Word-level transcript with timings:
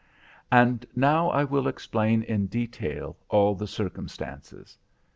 And 0.51 0.83
now 0.95 1.29
I 1.29 1.43
will 1.43 1.67
explain 1.67 2.23
in 2.23 2.47
detail 2.47 3.17
all 3.29 3.53
the 3.53 3.67
circumstances. 3.67 4.79